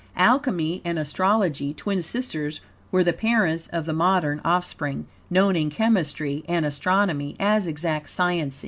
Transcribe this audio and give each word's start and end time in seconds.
Alchemy 0.17 0.81
and 0.83 0.97
astrology 0.97 1.75
twin 1.75 2.01
sisters 2.01 2.59
were 2.91 3.03
the 3.03 3.13
parents 3.13 3.67
of 3.67 3.85
the 3.85 3.93
modern 3.93 4.41
offspring, 4.43 5.05
known 5.29 5.55
in 5.55 5.69
chemistry 5.69 6.43
and 6.49 6.65
astronomy 6.65 7.35
as 7.39 7.67
exact 7.67 8.09
science. 8.09 8.59